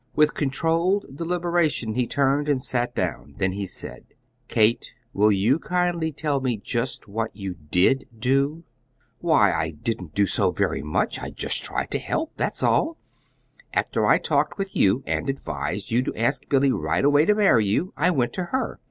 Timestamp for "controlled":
0.33-1.15